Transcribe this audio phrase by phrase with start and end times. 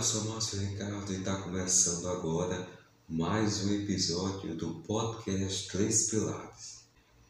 [0.00, 2.66] eu sou Márcio Ricardo e está começando agora
[3.06, 6.84] mais um episódio do podcast Três Pilares.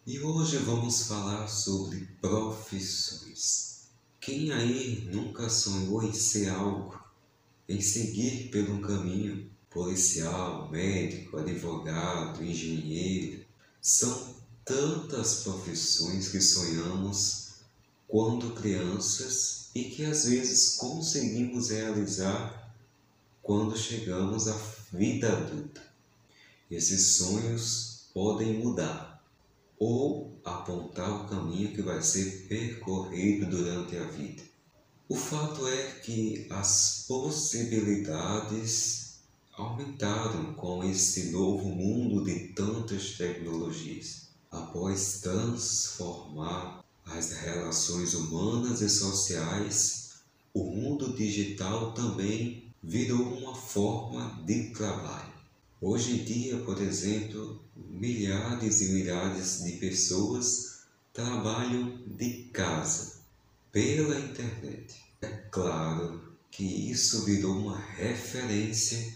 [0.06, 3.88] E hoje vamos falar sobre profissões.
[4.20, 6.96] Quem aí nunca sonhou em ser algo,
[7.68, 13.44] em seguir pelo caminho policial, médico, advogado, engenheiro?
[13.82, 17.48] São tantas profissões que sonhamos
[18.06, 22.59] quando crianças e que às vezes conseguimos realizar
[23.50, 24.56] quando chegamos à
[24.92, 25.82] vida adulta.
[26.70, 29.20] Esses sonhos podem mudar
[29.76, 34.44] ou apontar o caminho que vai ser percorrido durante a vida.
[35.08, 39.18] O fato é que as possibilidades
[39.54, 44.28] aumentaram com esse novo mundo de tantas tecnologias.
[44.48, 50.20] Após transformar as relações humanas e sociais,
[50.54, 55.32] o mundo digital também virou uma forma de trabalho.
[55.80, 60.80] Hoje em dia, por exemplo, milhares e milhares de pessoas
[61.12, 63.20] trabalham de casa,
[63.72, 65.02] pela internet.
[65.20, 69.14] É claro que isso virou uma referência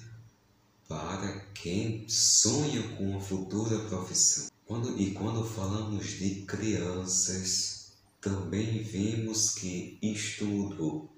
[0.89, 4.49] para quem sonha com uma futura profissão.
[4.67, 11.11] Quando, e quando falamos de crianças, também vimos que isto mudou.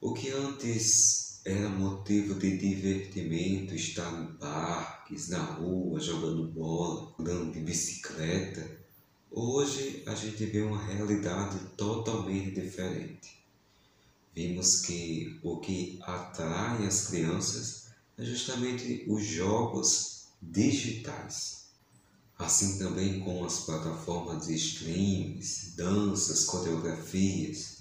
[0.00, 7.52] O que antes era motivo de divertimento, estar em parques, na rua, jogando bola, andando
[7.52, 8.78] de bicicleta,
[9.30, 13.38] hoje a gente vê uma realidade totalmente diferente.
[14.34, 21.58] Vimos que o que atrai as crianças é justamente os jogos digitais
[22.38, 27.78] assim também com as plataformas de streams, danças, coreografias.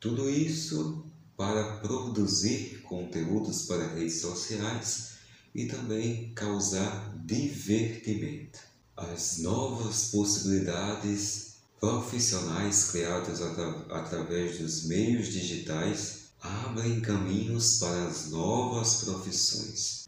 [0.00, 1.04] Tudo isso
[1.42, 5.14] para produzir conteúdos para redes sociais
[5.52, 8.60] e também causar divertimento.
[8.96, 19.02] As novas possibilidades profissionais criadas atra através dos meios digitais abrem caminhos para as novas
[19.04, 20.02] profissões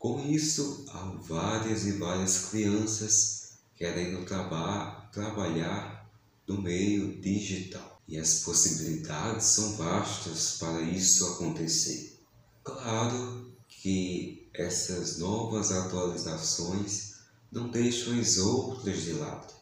[0.00, 6.10] com isso, há várias e várias crianças querendo traba trabalhar
[6.48, 7.89] no meio digital.
[8.10, 12.20] E as possibilidades são vastas para isso acontecer.
[12.64, 17.14] Claro que essas novas atualizações
[17.52, 19.54] não deixam as outras de lado.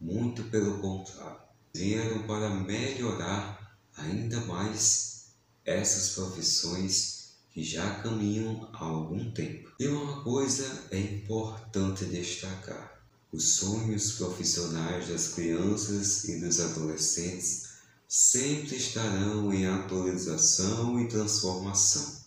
[0.00, 1.40] Muito pelo contrário,
[1.74, 5.32] vieram para melhorar ainda mais
[5.64, 9.72] essas profissões que já caminham há algum tempo.
[9.80, 17.67] E uma coisa é importante destacar: os sonhos profissionais das crianças e dos adolescentes
[18.08, 22.22] sempre estarão em atualização e transformação,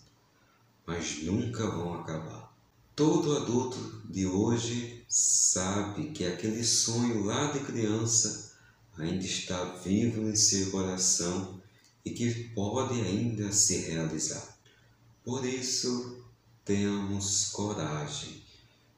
[0.86, 2.54] mas nunca vão acabar.
[2.94, 8.52] Todo adulto de hoje sabe que aquele sonho lá de criança
[8.96, 11.60] ainda está vivo em seu coração
[12.04, 14.56] e que pode ainda se realizar.
[15.24, 16.24] Por isso,
[16.64, 18.40] tenhamos coragem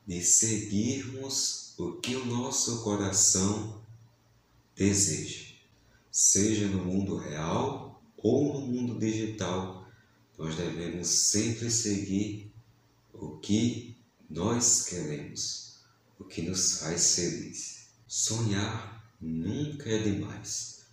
[0.06, 3.80] de seguirmos o que o nosso coração
[4.76, 5.53] deseja.
[6.16, 9.84] Seja no mundo real ou no mundo digital,
[10.38, 12.52] nós devemos sempre seguir
[13.12, 13.96] o que
[14.30, 15.80] nós queremos,
[16.16, 17.88] o que nos faz feliz.
[18.06, 20.84] Sonhar nunca é demais.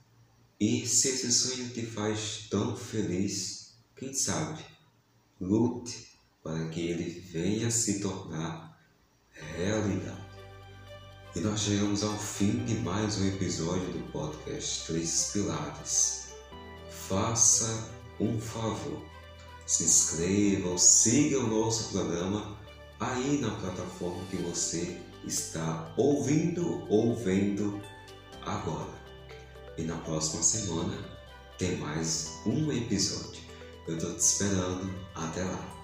[0.59, 4.65] E se esse sonho te faz tão feliz, quem sabe
[5.39, 8.75] Lute para que ele venha se tornar
[9.29, 10.20] realidade.
[11.33, 16.27] E nós chegamos ao fim de mais um episódio do podcast Três Pilares.
[17.07, 19.01] Faça um favor,
[19.65, 22.59] se inscreva ou siga o nosso programa
[22.99, 27.81] aí na plataforma que você está ouvindo ou vendo
[28.45, 28.93] agora.
[29.77, 30.97] E na próxima semana
[31.57, 33.41] tem mais um episódio.
[33.87, 34.93] Eu tô te esperando.
[35.15, 35.80] Até lá.